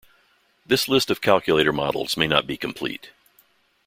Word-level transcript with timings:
This 0.65 0.87
list 0.87 1.11
of 1.11 1.21
calculator 1.21 1.71
models 1.71 2.17
may 2.17 2.25
not 2.25 2.47
be 2.47 2.57
complete. 2.57 3.11